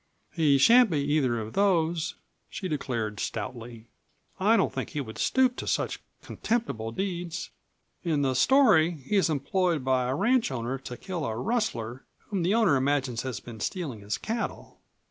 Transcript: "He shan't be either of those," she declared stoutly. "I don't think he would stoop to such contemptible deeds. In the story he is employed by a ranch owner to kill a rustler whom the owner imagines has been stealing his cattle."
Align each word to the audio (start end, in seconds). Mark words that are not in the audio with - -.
"He 0.33 0.57
shan't 0.57 0.89
be 0.89 0.97
either 0.97 1.39
of 1.39 1.53
those," 1.53 2.15
she 2.49 2.67
declared 2.67 3.19
stoutly. 3.19 3.85
"I 4.39 4.57
don't 4.57 4.73
think 4.73 4.89
he 4.89 4.99
would 4.99 5.19
stoop 5.19 5.55
to 5.57 5.67
such 5.67 5.99
contemptible 6.23 6.91
deeds. 6.91 7.51
In 8.03 8.23
the 8.23 8.33
story 8.33 8.89
he 8.89 9.15
is 9.17 9.29
employed 9.29 9.85
by 9.85 10.07
a 10.09 10.15
ranch 10.15 10.49
owner 10.49 10.79
to 10.79 10.97
kill 10.97 11.23
a 11.23 11.35
rustler 11.37 12.03
whom 12.29 12.41
the 12.41 12.55
owner 12.55 12.77
imagines 12.77 13.21
has 13.21 13.39
been 13.39 13.59
stealing 13.59 13.99
his 13.99 14.17
cattle." 14.17 14.79